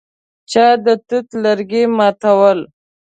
[0.51, 2.59] چا د توت لرګي ماتول.